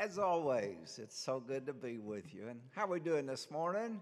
[0.00, 2.48] As always, it's so good to be with you.
[2.48, 4.00] And how are we doing this morning?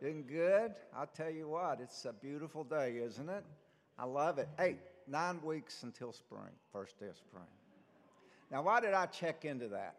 [0.00, 0.72] Doing good?
[0.96, 3.44] I'll tell you what, it's a beautiful day, isn't it?
[4.00, 4.48] I love it.
[4.58, 7.46] Hey, nine weeks until spring, first day of spring.
[8.50, 9.94] Now, why did I check into that?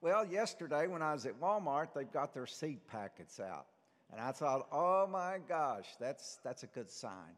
[0.00, 3.66] Well, yesterday when I was at Walmart, they've got their seed packets out.
[4.10, 7.36] And I thought, oh my gosh, that's, that's a good sign.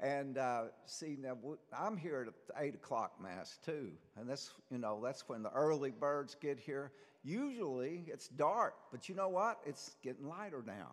[0.00, 1.36] And uh, see, now
[1.76, 5.90] I'm here at eight o'clock mass too, and that's you know that's when the early
[5.90, 6.92] birds get here.
[7.24, 9.58] Usually it's dark, but you know what?
[9.66, 10.92] It's getting lighter now.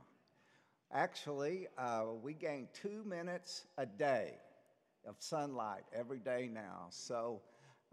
[0.91, 4.33] Actually, uh, we gain two minutes a day
[5.07, 6.87] of sunlight every day now.
[6.89, 7.41] So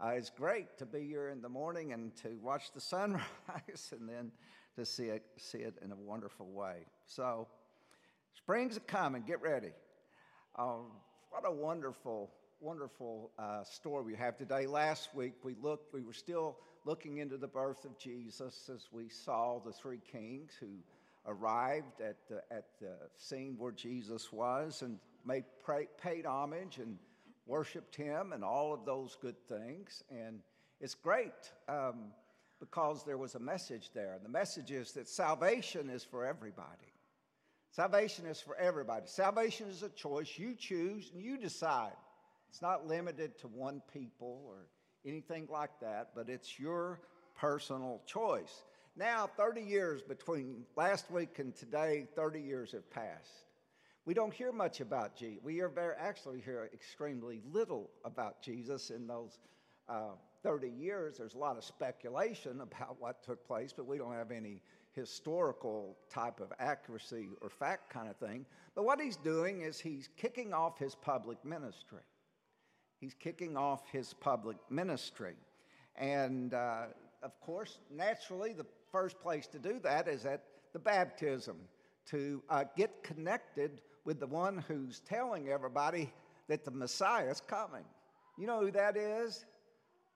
[0.03, 4.09] uh, it's great to be here in the morning and to watch the sunrise, and
[4.09, 4.31] then
[4.77, 6.85] to see it see it in a wonderful way.
[7.05, 7.47] So
[8.33, 9.21] spring's a coming.
[9.27, 9.73] Get ready.
[10.55, 10.85] Um,
[11.31, 14.67] what a wonderful, wonderful uh, story we have today.
[14.67, 19.09] Last week we looked, we were still looking into the birth of Jesus as we
[19.09, 20.67] saw the three kings who
[21.25, 26.99] arrived at the, at the scene where Jesus was and made, pray, paid homage and
[27.47, 30.03] worshiped him and all of those good things.
[30.11, 30.39] And
[30.79, 32.11] it's great um,
[32.59, 34.13] because there was a message there.
[34.13, 36.92] And the message is that salvation is for everybody.
[37.73, 39.07] Salvation is for everybody.
[39.07, 40.37] Salvation is a choice.
[40.37, 41.97] You choose and you decide.
[42.47, 44.67] It's not limited to one people or
[45.07, 46.99] anything like that, but it's your
[47.35, 48.61] personal choice.
[48.95, 53.47] Now, 30 years between last week and today, 30 years have passed.
[54.05, 55.43] We don't hear much about Jesus.
[55.43, 59.39] We are very, actually hear extremely little about Jesus in those
[59.89, 60.11] uh,
[60.43, 61.17] 30 years.
[61.17, 64.61] There's a lot of speculation about what took place, but we don't have any
[64.95, 68.45] historical type of accuracy or fact kind of thing.
[68.75, 72.03] But what he's doing is he's kicking off his public ministry.
[72.99, 75.35] He's kicking off his public ministry.
[75.95, 76.85] And uh,
[77.21, 81.57] of course, naturally, the first place to do that is at the baptism
[82.07, 86.11] to uh, get connected with the one who's telling everybody
[86.47, 87.85] that the Messiah is coming.
[88.37, 89.45] You know who that is?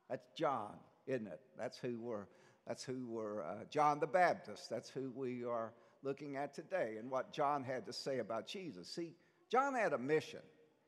[0.09, 0.74] That's John,
[1.06, 1.40] isn't it?
[1.57, 2.25] That's who we're
[2.67, 4.69] that's who we're, uh, John the Baptist.
[4.69, 5.72] That's who we are
[6.03, 8.88] looking at today and what John had to say about Jesus.
[8.88, 9.13] See,
[9.50, 10.41] John had a mission.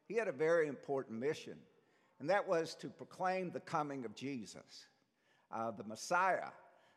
[0.08, 1.56] He had a very important mission,
[2.20, 4.88] and that was to proclaim the coming of Jesus,
[5.54, 6.50] uh, the Messiah.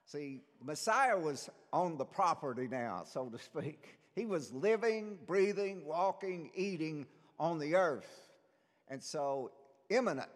[0.06, 3.98] See, Messiah was on the property now, so to speak.
[4.14, 7.06] He was living, breathing, walking, eating
[7.38, 8.30] on the earth.
[8.88, 9.52] And so,
[9.90, 10.28] imminent.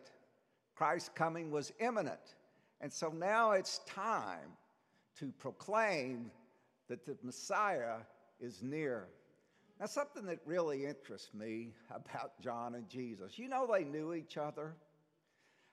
[0.76, 2.35] Christ's coming was imminent.
[2.80, 4.56] And so now it's time
[5.18, 6.30] to proclaim
[6.88, 7.98] that the Messiah
[8.40, 9.08] is near.
[9.80, 14.36] Now, something that really interests me about John and Jesus, you know, they knew each
[14.36, 14.74] other.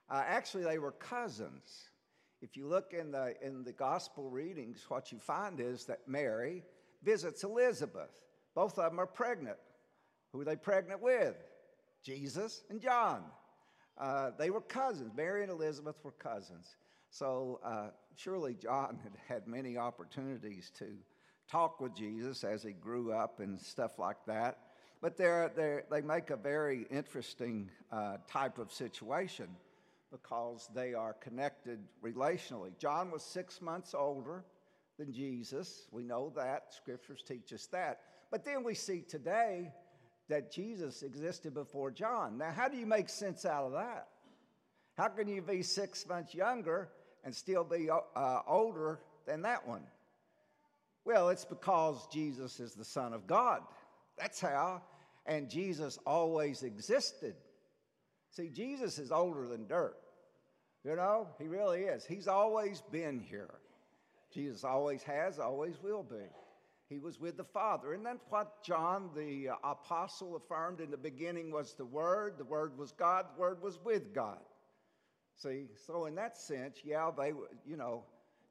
[0.10, 1.90] Uh, actually, they were cousins.
[2.42, 6.64] If you look in the, in the gospel readings, what you find is that Mary
[7.02, 8.12] visits Elizabeth.
[8.54, 9.58] Both of them are pregnant.
[10.32, 11.36] Who are they pregnant with?
[12.04, 13.24] Jesus and John.
[13.98, 15.12] Uh, they were cousins.
[15.16, 16.76] Mary and Elizabeth were cousins.
[17.14, 20.86] So uh, surely John had had many opportunities to
[21.48, 24.58] talk with Jesus as he grew up and stuff like that.
[25.00, 29.48] But they're, they're, they make a very interesting uh, type of situation
[30.12, 32.76] because they are connected relationally.
[32.80, 34.44] John was six months older
[34.98, 35.88] than Jesus.
[35.92, 36.74] We know that.
[36.74, 38.00] Scriptures teach us that.
[38.32, 39.72] But then we see today
[40.30, 42.40] that Jesus existed before John.
[42.40, 44.08] Now, how do you make sense out of that?
[44.98, 46.90] How can you be six months younger
[47.24, 49.84] and still be uh, older than that one?
[51.06, 53.62] Well, it's because Jesus is the Son of God.
[54.18, 54.82] That's how.
[55.26, 57.36] And Jesus always existed.
[58.32, 59.96] See, Jesus is older than dirt.
[60.84, 62.06] You know, he really is.
[62.06, 63.56] He's always been here.
[64.34, 66.26] Jesus always has, always will be.
[66.90, 67.94] He was with the Father.
[67.94, 72.36] And that's what John the apostle affirmed in the beginning was the Word.
[72.38, 73.26] The Word was God.
[73.36, 74.40] The Word was with God.
[75.36, 77.34] See, so in that sense, yeah, they,
[77.66, 78.04] you know,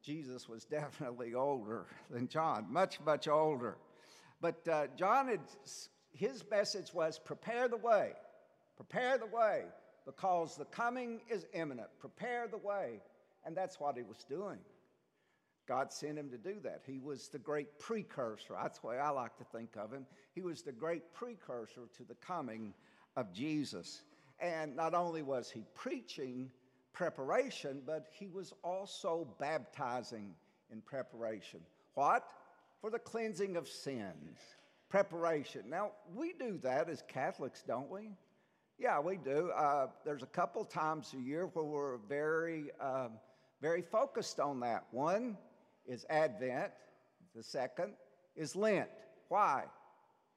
[0.03, 3.77] Jesus was definitely older than John, much, much older.
[4.41, 5.39] But uh, John, had,
[6.11, 8.11] his message was prepare the way,
[8.75, 9.63] prepare the way,
[10.05, 11.87] because the coming is imminent.
[11.99, 12.99] Prepare the way.
[13.45, 14.59] And that's what he was doing.
[15.67, 16.81] God sent him to do that.
[16.85, 18.55] He was the great precursor.
[18.61, 20.05] That's the way I like to think of him.
[20.33, 22.73] He was the great precursor to the coming
[23.15, 24.01] of Jesus.
[24.39, 26.51] And not only was he preaching,
[26.93, 30.33] preparation, but he was also baptizing
[30.71, 31.59] in preparation.
[31.95, 32.27] What?
[32.81, 34.39] For the cleansing of sins.
[34.89, 35.63] Preparation.
[35.69, 38.11] Now, we do that as Catholics, don't we?
[38.77, 39.51] Yeah, we do.
[39.55, 43.11] Uh, there's a couple times a year where we're very, um,
[43.61, 44.85] very focused on that.
[44.91, 45.37] One
[45.87, 46.71] is Advent,
[47.35, 47.93] the second
[48.35, 48.89] is Lent.
[49.29, 49.63] Why?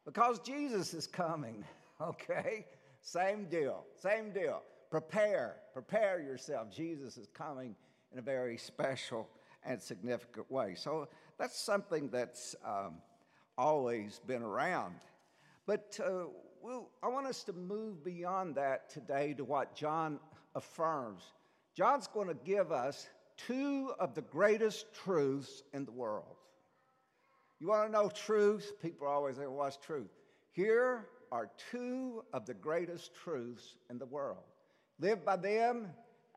[0.05, 1.65] Because Jesus is coming,
[2.01, 2.65] okay?
[3.03, 4.63] Same deal, same deal.
[4.91, 6.71] Prepare, prepare yourself.
[6.71, 7.75] Jesus is coming
[8.13, 9.29] in a very special
[9.65, 10.75] and significant way.
[10.77, 12.95] So that's something that's um,
[13.59, 14.95] always been around.
[15.67, 16.27] But uh,
[16.63, 20.21] we'll, I want us to move beyond that today to what John
[20.55, 21.23] affirms.
[21.75, 26.37] John's going to give us two of the greatest truths in the world.
[27.59, 28.75] You want to know truth?
[28.83, 30.11] People always say, What's truth?
[30.53, 34.45] Here are two of the greatest truths in the world.
[34.99, 35.89] Live by them,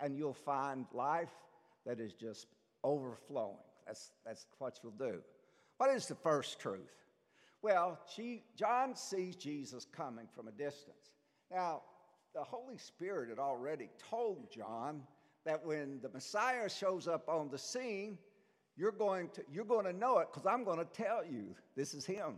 [0.01, 1.31] and you'll find life
[1.85, 2.47] that is just
[2.83, 3.57] overflowing.
[3.85, 5.19] That's, that's what you'll do.
[5.77, 6.93] What is the first truth?
[7.61, 11.11] Well, she, John sees Jesus coming from a distance.
[11.51, 11.81] Now,
[12.33, 15.01] the Holy Spirit had already told John
[15.45, 18.17] that when the Messiah shows up on the scene,
[18.77, 21.93] you're going to, you're going to know it because I'm going to tell you this
[21.93, 22.35] is him.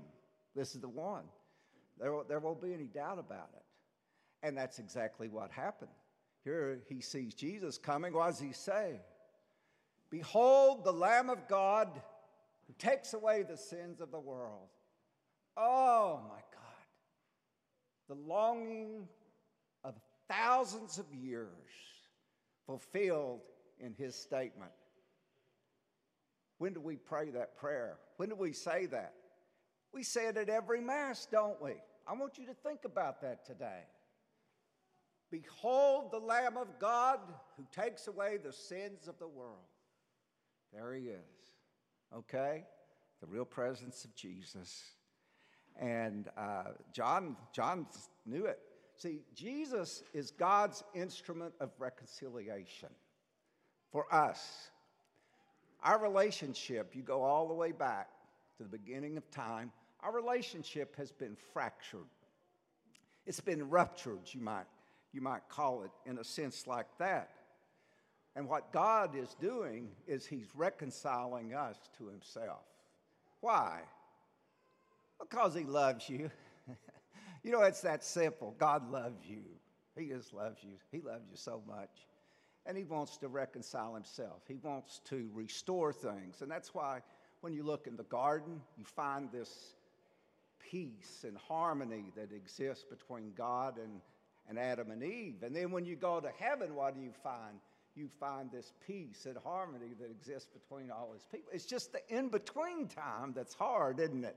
[0.55, 1.23] This is the one.
[1.99, 3.63] There, there won't be any doubt about it.
[4.43, 5.91] And that's exactly what happened.
[6.43, 8.13] Here he sees Jesus coming.
[8.13, 8.99] What does he say?
[10.09, 11.89] Behold, the Lamb of God
[12.67, 14.69] who takes away the sins of the world.
[15.55, 16.61] Oh my God.
[18.09, 19.07] The longing
[19.83, 19.95] of
[20.29, 21.47] thousands of years
[22.65, 23.41] fulfilled
[23.79, 24.71] in his statement.
[26.57, 27.97] When do we pray that prayer?
[28.17, 29.13] When do we say that?
[29.93, 31.73] We say it at every Mass, don't we?
[32.07, 33.83] I want you to think about that today.
[35.31, 37.19] Behold the Lamb of God
[37.57, 39.57] who takes away the sins of the world.
[40.73, 41.17] There he is.
[42.15, 42.65] Okay?
[43.21, 44.83] The real presence of Jesus.
[45.79, 47.87] And uh, John, John
[48.25, 48.59] knew it.
[48.97, 52.89] See, Jesus is God's instrument of reconciliation
[53.91, 54.69] for us.
[55.81, 58.09] Our relationship, you go all the way back
[58.57, 62.01] to the beginning of time, our relationship has been fractured.
[63.25, 64.65] It's been ruptured, you might,
[65.13, 67.31] you might call it, in a sense like that.
[68.35, 72.63] And what God is doing is He's reconciling us to Himself.
[73.41, 73.81] Why?
[75.19, 76.31] Because He loves you.
[77.43, 78.55] you know, it's that simple.
[78.57, 79.43] God loves you.
[79.97, 80.75] He just loves you.
[80.91, 82.07] He loves you so much.
[82.65, 86.41] And He wants to reconcile Himself, He wants to restore things.
[86.41, 87.01] And that's why
[87.41, 89.73] when you look in the garden, you find this
[90.69, 93.99] peace and harmony that exists between God and,
[94.51, 95.43] and Adam and Eve.
[95.43, 97.55] And then when you go to heaven, what do you find?
[97.95, 101.49] You find this peace and harmony that exists between all his people.
[101.53, 104.35] It's just the in between time that's hard, isn't it?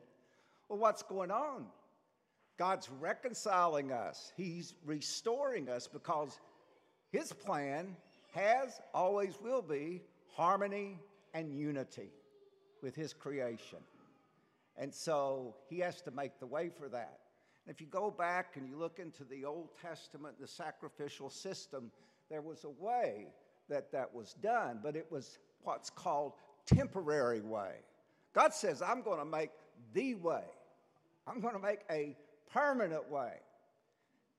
[0.68, 1.66] Well, what's going on?
[2.56, 6.38] God's reconciling us, He's restoring us because
[7.10, 7.96] His plan
[8.32, 10.00] has, always will be,
[10.32, 11.00] harmony
[11.34, 12.10] and unity
[12.80, 13.80] with His creation.
[14.76, 17.18] And so he has to make the way for that.
[17.66, 21.90] And if you go back and you look into the Old Testament, the sacrificial system,
[22.30, 23.28] there was a way
[23.68, 26.32] that that was done, but it was what's called
[26.66, 27.76] temporary way.
[28.34, 29.50] God says, I'm going to make
[29.92, 30.44] the way.
[31.26, 32.16] I'm going to make a
[32.52, 33.32] permanent way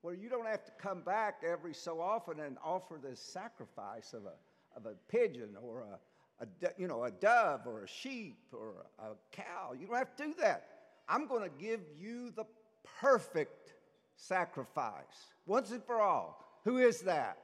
[0.02, 4.22] where you don't have to come back every so often and offer this sacrifice of
[4.24, 8.86] a, of a pigeon or a, a, you know, a dove or a sheep or
[9.00, 9.72] a cow.
[9.78, 10.68] You don't have to do that.
[11.08, 12.44] I'm going to give you the
[13.00, 13.74] perfect
[14.16, 16.60] sacrifice once and for all.
[16.64, 17.38] Who is that?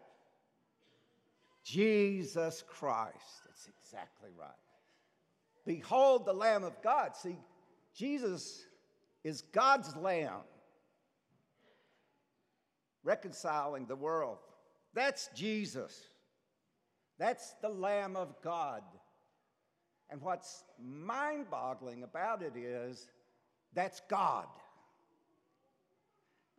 [1.65, 3.43] Jesus Christ.
[3.47, 4.51] That's exactly right.
[5.65, 7.17] Behold the Lamb of God.
[7.17, 7.37] See,
[7.95, 8.65] Jesus
[9.23, 10.41] is God's Lamb
[13.05, 14.39] reconciling the world.
[14.95, 16.09] That's Jesus.
[17.19, 18.83] That's the Lamb of God.
[20.11, 23.09] And what's mind boggling about it is
[23.73, 24.47] that's God.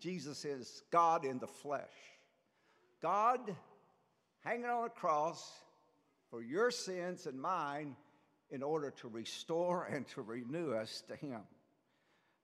[0.03, 1.81] Jesus is God in the flesh.
[3.01, 3.39] God
[4.43, 5.41] hanging on a cross
[6.29, 7.95] for your sins and mine
[8.51, 11.39] in order to restore and to renew us to Him.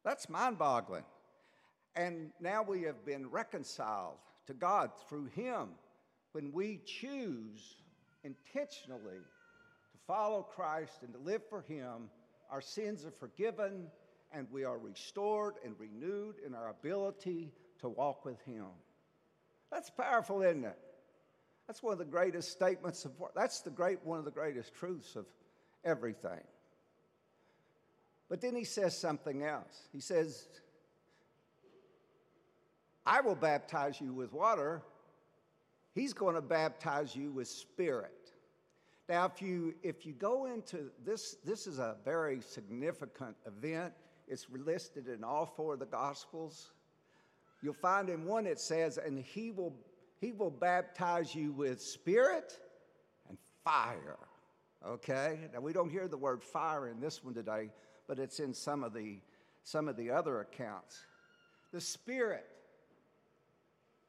[0.05, 1.03] That's mind boggling.
[1.97, 5.71] And now we have been reconciled to God through Him
[6.31, 7.75] when we choose
[8.23, 9.19] intentionally
[9.91, 12.09] to follow Christ and to live for Him,
[12.49, 13.87] our sins are forgiven
[14.31, 18.65] and we are restored and renewed in our ability to walk with Him.
[19.71, 20.77] That's powerful, isn't it?
[21.67, 25.15] That's one of the greatest statements of that's the great one of the greatest truths
[25.15, 25.25] of
[25.83, 26.41] everything.
[28.27, 29.87] But then he says something else.
[29.91, 30.47] He says,
[33.05, 34.83] I will baptize you with water,
[35.93, 38.31] He's going to baptize you with spirit.
[39.09, 43.93] Now, if you, if you go into this, this is a very significant event.
[44.29, 46.71] It's listed in all four of the Gospels.
[47.61, 49.73] You'll find in one it says, and he will,
[50.21, 52.57] he will baptize you with spirit
[53.27, 54.17] and fire.
[54.87, 55.39] Okay?
[55.53, 57.71] Now, we don't hear the word fire in this one today,
[58.07, 59.17] but it's in some of the,
[59.63, 61.05] some of the other accounts.
[61.71, 62.45] The Spirit.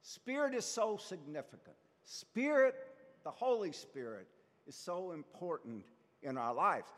[0.03, 1.77] Spirit is so significant.
[2.05, 2.75] Spirit,
[3.25, 4.27] the Holy Spirit,
[4.67, 5.85] is so important
[6.23, 6.89] in our lives.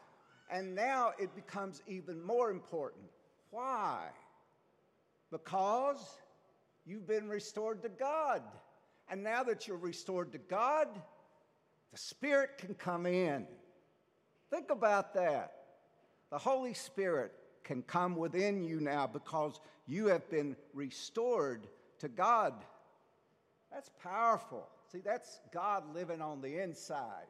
[0.50, 3.04] And now it becomes even more important.
[3.50, 4.08] Why?
[5.30, 6.18] Because
[6.84, 8.42] you've been restored to God.
[9.08, 10.88] And now that you're restored to God,
[11.90, 13.46] the Spirit can come in.
[14.50, 15.52] Think about that.
[16.30, 17.32] The Holy Spirit
[17.64, 21.66] can come within you now because you have been restored
[21.98, 22.54] to God.
[23.70, 24.68] That's powerful.
[24.90, 27.26] See, that's God living on the inside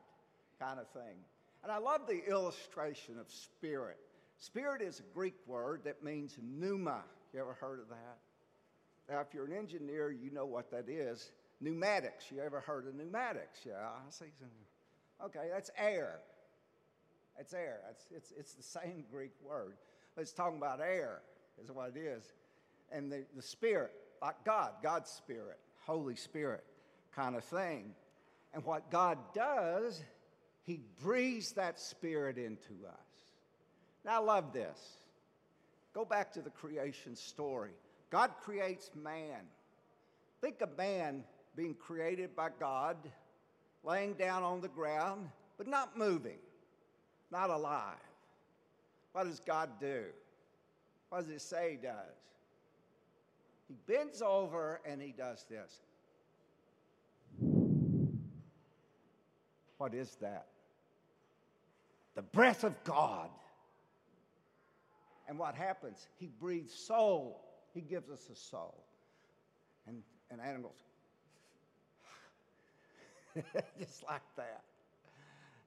[0.58, 1.16] kind of thing.
[1.62, 3.98] And I love the illustration of spirit.
[4.38, 7.02] Spirit is a Greek word that means pneuma.
[7.32, 8.18] You ever heard of that?
[9.08, 11.30] Now, if you're an engineer, you know what that is.
[11.60, 12.24] Pneumatics.
[12.30, 13.60] You ever heard of pneumatics?
[13.64, 14.26] Yeah, I see.
[15.24, 16.18] Okay, that's air.
[17.38, 17.80] It's air.
[17.90, 19.74] It's, it's, it's the same Greek word.
[20.16, 21.20] It's talking about air,
[21.62, 22.24] is what it is.
[22.90, 26.64] And the, the Spirit, like God, God's Spirit, Holy Spirit
[27.14, 27.94] kind of thing.
[28.52, 30.02] And what God does,
[30.64, 33.32] He breathes that Spirit into us.
[34.04, 34.78] Now, I love this.
[35.94, 37.72] Go back to the creation story.
[38.10, 39.40] God creates man.
[40.40, 41.24] Think of man
[41.56, 42.96] being created by God,
[43.84, 45.28] laying down on the ground,
[45.58, 46.38] but not moving,
[47.30, 47.96] not alive.
[49.12, 50.04] What does God do?
[51.10, 52.16] What does it say he does?
[53.68, 55.80] He bends over and he does this.
[59.76, 60.46] What is that?
[62.14, 63.30] The breath of God.
[65.28, 66.08] And what happens?
[66.18, 67.40] He breathes soul.
[67.72, 68.84] He gives us a soul.
[69.86, 70.76] And, and animals,
[73.78, 74.62] just like that.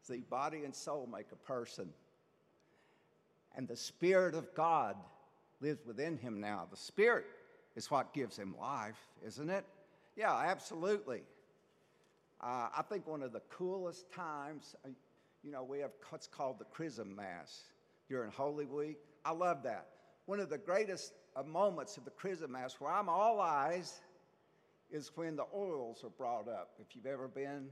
[0.01, 1.89] See, body and soul make a person.
[3.55, 4.95] And the Spirit of God
[5.61, 6.67] lives within him now.
[6.69, 7.25] The Spirit
[7.75, 9.65] is what gives him life, isn't it?
[10.15, 11.23] Yeah, absolutely.
[12.41, 14.89] Uh, I think one of the coolest times, uh,
[15.45, 17.65] you know, we have what's called the Chrism Mass
[18.09, 18.97] during Holy Week.
[19.23, 19.85] I love that.
[20.25, 24.01] One of the greatest uh, moments of the Chrism Mass where I'm all eyes
[24.89, 26.71] is when the oils are brought up.
[26.79, 27.67] If you've ever been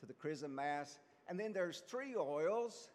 [0.00, 0.98] to the Chrism Mass,
[1.28, 2.90] and then there's three oils,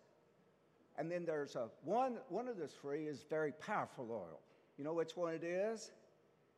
[0.98, 2.18] and then there's a one.
[2.30, 4.40] One of the three is very powerful oil.
[4.78, 5.92] You know which one it is?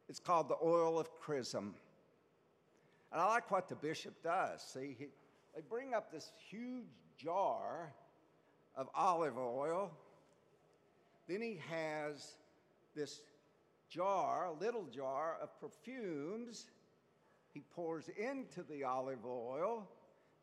[0.10, 1.74] It's called the oil of chrism.
[3.14, 4.62] And I like what the bishop does.
[4.62, 5.06] See, he,
[5.56, 6.84] they bring up this huge
[7.18, 7.94] jar
[8.76, 9.92] of olive oil.
[11.28, 12.34] Then he has
[12.94, 13.22] this
[13.90, 16.66] jar, a little jar of perfumes.
[17.54, 19.88] He pours into the olive oil.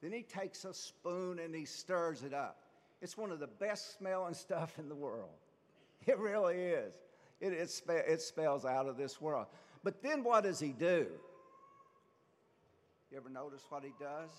[0.00, 2.62] Then he takes a spoon and he stirs it up.
[3.02, 5.31] It's one of the best smelling stuff in the world.
[6.04, 6.95] It really is.
[7.40, 9.47] It, it, spe- it spells out of this world.
[9.85, 11.07] But then what does he do?
[13.12, 14.31] You ever notice what he does?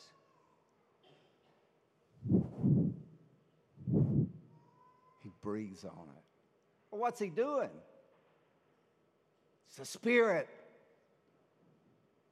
[5.43, 6.23] Breathes on it.
[6.89, 7.69] Well, what's he doing?
[9.67, 10.47] It's the Spirit.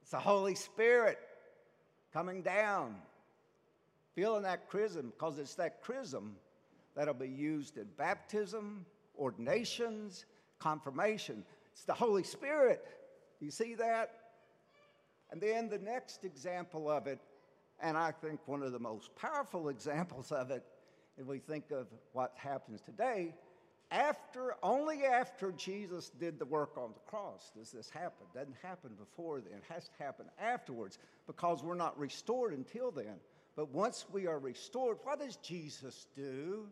[0.00, 1.18] It's the Holy Spirit
[2.12, 2.96] coming down,
[4.14, 6.36] feeling that chrism, because it's that chrism
[6.94, 8.84] that'll be used in baptism,
[9.18, 10.24] ordinations,
[10.58, 11.44] confirmation.
[11.72, 12.84] It's the Holy Spirit.
[13.40, 14.10] You see that?
[15.30, 17.18] And then the next example of it,
[17.80, 20.62] and I think one of the most powerful examples of it,
[21.18, 23.34] if we think of what happens today,
[23.90, 28.26] after only after Jesus did the work on the cross does this happen.
[28.34, 29.58] Doesn't happen before then.
[29.58, 33.16] It has to happen afterwards because we're not restored until then.
[33.54, 36.68] But once we are restored, what does Jesus do?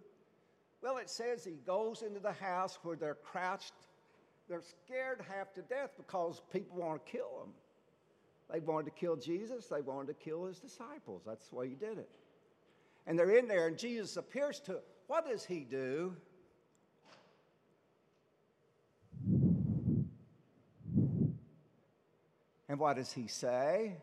[0.82, 3.74] Well, it says he goes into the house where they're crouched.
[4.48, 7.52] They're scared half to death because people want to kill them.
[8.50, 11.22] They wanted to kill Jesus, they wanted to kill his disciples.
[11.26, 12.08] That's the way he did it.
[13.06, 14.78] And they're in there, and Jesus appears to.
[15.06, 16.14] What does he do?
[22.68, 23.96] And what does he say?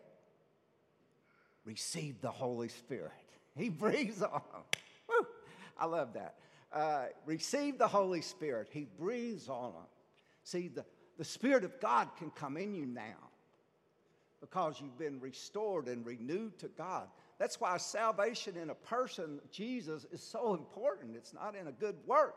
[1.63, 3.11] Receive the Holy Spirit.
[3.55, 4.61] He breathes on them.
[5.07, 5.27] Woo!
[5.77, 6.35] I love that.
[6.73, 8.67] Uh, receive the Holy Spirit.
[8.69, 9.87] He breathes on them.
[10.43, 10.83] See, the,
[11.17, 13.29] the Spirit of God can come in you now
[14.41, 17.07] because you've been restored and renewed to God.
[17.39, 21.15] That's why salvation in a person, Jesus, is so important.
[21.15, 22.35] It's not in a good work.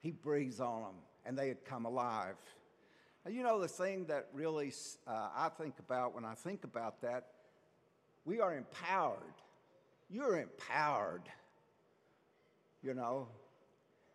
[0.00, 2.36] He breathes on them and they had come alive.
[3.24, 4.72] Now, you know, the thing that really
[5.06, 7.28] uh, I think about when I think about that,
[8.24, 9.18] we are empowered.
[10.10, 11.22] You're empowered,
[12.82, 13.28] you know.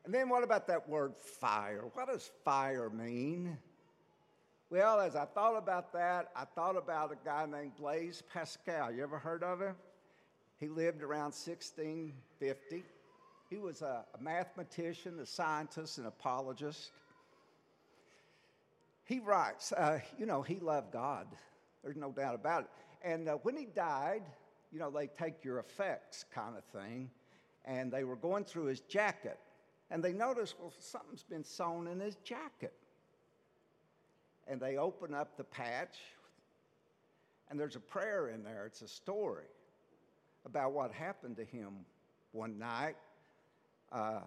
[0.06, 1.84] And then what about that word fire?
[1.94, 3.58] What does fire mean?
[4.72, 8.92] Well, as I thought about that, I thought about a guy named Blaise Pascal.
[8.92, 9.74] You ever heard of him?
[10.60, 12.84] He lived around 1650.
[13.50, 16.92] He was a, a mathematician, a scientist, an apologist.
[19.06, 21.26] He writes, uh, you know, he loved God.
[21.84, 22.70] There's no doubt about it.
[23.02, 24.22] And uh, when he died,
[24.72, 27.10] you know, they take your effects kind of thing.
[27.66, 29.40] And they were going through his jacket.
[29.90, 32.76] And they noticed, well, something's been sewn in his jacket
[34.50, 36.00] and they open up the patch,
[37.50, 38.66] and there's a prayer in there.
[38.66, 39.46] It's a story
[40.46, 41.86] about what happened to him
[42.32, 42.96] one night,
[43.92, 44.22] uh,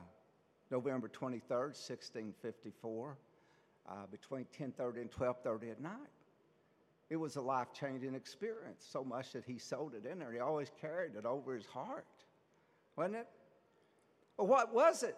[0.71, 3.17] November 23rd, 1654,
[3.89, 6.11] uh, between 10:30 and 12:30 at night.
[7.11, 10.33] It was a life-changing experience, so much that he sewed it in there.
[10.33, 12.07] He always carried it over his heart,
[12.97, 13.29] wasn't it?
[14.37, 15.17] Well, what was it?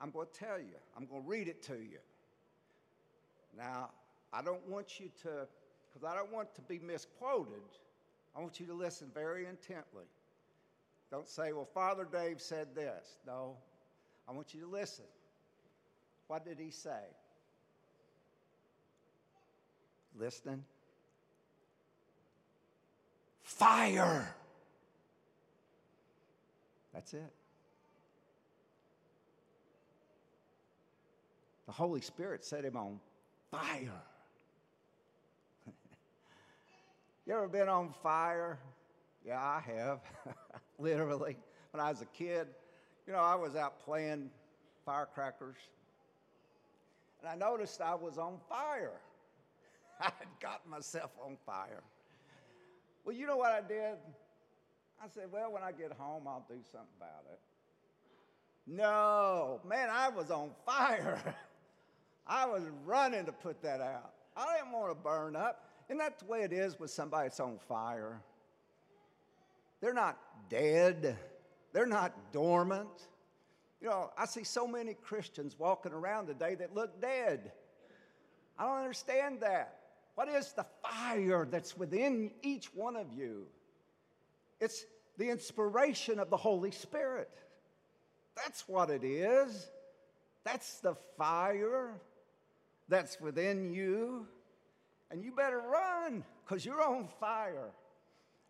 [0.00, 0.76] I'm going to tell you.
[0.96, 1.98] I'm going to read it to you.
[3.56, 3.90] Now,
[4.32, 5.46] I don't want you to,
[5.92, 7.62] because I don't want to be misquoted,
[8.36, 10.04] I want you to listen very intently.
[11.10, 13.18] Don't say, well, Father Dave said this.
[13.26, 13.56] No,
[14.28, 15.04] I want you to listen.
[16.26, 17.04] What did he say?
[20.18, 20.64] Listening?
[23.42, 24.34] Fire!
[26.92, 27.32] That's it.
[31.66, 32.98] The Holy Spirit set him on
[33.56, 34.02] fire.
[37.26, 38.58] you ever been on fire?
[39.24, 40.00] Yeah, I have,
[40.78, 41.36] literally.
[41.72, 42.48] When I was a kid,
[43.06, 44.30] you know, I was out playing
[44.84, 45.56] firecrackers,
[47.20, 49.00] and I noticed I was on fire.
[50.00, 51.82] I had gotten myself on fire.
[53.04, 53.96] Well, you know what I did?
[55.02, 57.38] I said, well, when I get home, I'll do something about it.
[58.66, 61.22] No, man, I was on fire.
[62.26, 64.12] I was running to put that out.
[64.36, 65.64] I didn't want to burn up.
[65.88, 68.20] Isn't that the way it is with somebody that's on fire?
[69.80, 71.16] They're not dead,
[71.72, 73.08] they're not dormant.
[73.80, 77.52] You know, I see so many Christians walking around today that look dead.
[78.58, 79.76] I don't understand that.
[80.14, 83.46] What is the fire that's within each one of you?
[84.60, 84.86] It's
[85.18, 87.30] the inspiration of the Holy Spirit.
[88.34, 89.68] That's what it is.
[90.42, 92.00] That's the fire
[92.88, 94.26] that's within you,
[95.10, 97.70] and you better run because you're on fire.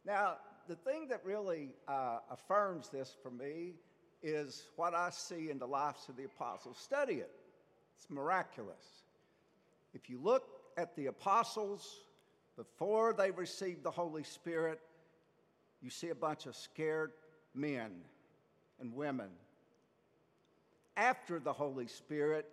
[0.05, 0.37] Now,
[0.69, 3.75] the thing that really uh, affirms this for me
[4.23, 6.79] is what I see in the lives of the apostles.
[6.79, 7.31] Study it,
[7.97, 9.05] it's miraculous.
[9.95, 10.45] If you look
[10.77, 12.01] at the apostles
[12.57, 14.81] before they received the Holy Spirit,
[15.81, 17.13] you see a bunch of scared
[17.55, 17.93] men
[18.81, 19.29] and women.
[20.97, 22.51] After the Holy Spirit,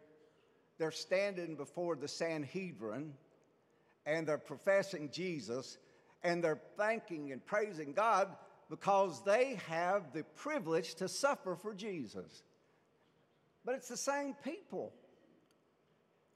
[0.83, 3.13] they're standing before the Sanhedrin
[4.05, 5.77] and they're professing Jesus
[6.23, 8.27] and they're thanking and praising God
[8.69, 12.43] because they have the privilege to suffer for Jesus.
[13.63, 14.91] But it's the same people.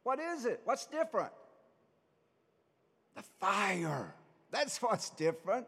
[0.04, 0.62] What is it?
[0.64, 1.34] What's different?
[3.18, 4.16] The fire.
[4.50, 5.68] That's what's different.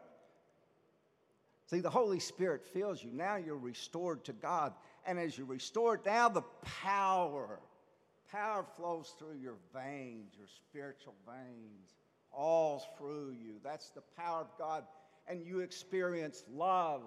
[1.66, 3.10] See, the Holy Spirit fills you.
[3.12, 4.72] Now you're restored to God.
[5.04, 7.60] And as you're restored, now the power
[8.30, 11.96] Power flows through your veins, your spiritual veins,
[12.32, 13.54] all through you.
[13.64, 14.84] That's the power of God.
[15.26, 17.02] And you experience love,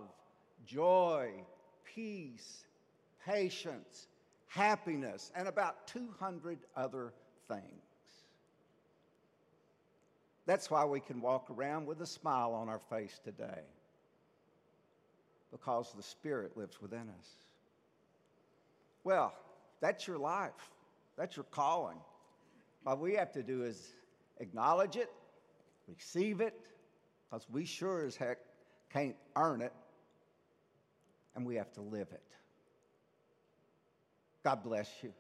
[0.66, 1.32] joy,
[1.96, 2.66] peace,
[3.26, 4.08] patience,
[4.48, 7.14] happiness, and about 200 other
[7.48, 7.64] things.
[10.46, 13.62] That's why we can walk around with a smile on our face today,
[15.52, 17.30] because the Spirit lives within us.
[19.06, 19.34] Well,
[19.80, 20.52] that's your life.
[21.18, 21.98] That's your calling.
[22.84, 23.94] What we have to do is
[24.40, 25.10] acknowledge it,
[25.88, 26.60] receive it,
[27.30, 28.40] because we sure as heck
[28.92, 29.74] can't earn it,
[31.36, 32.24] and we have to live it.
[34.44, 35.14] God bless you.